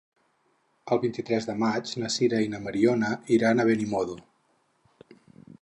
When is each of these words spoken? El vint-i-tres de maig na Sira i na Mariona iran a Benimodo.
El 0.95 1.01
vint-i-tres 1.03 1.47
de 1.49 1.55
maig 1.65 1.93
na 2.03 2.11
Sira 2.15 2.41
i 2.45 2.49
na 2.55 2.63
Mariona 2.65 3.13
iran 3.39 3.65
a 3.65 3.69
Benimodo. 3.71 4.21